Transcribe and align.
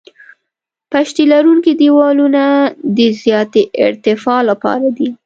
پشتي 0.91 1.23
لرونکي 1.33 1.73
دیوالونه 1.81 2.43
د 2.97 2.99
زیاتې 3.23 3.61
ارتفاع 3.87 4.39
لپاره 4.49 4.87
دي 4.97 5.09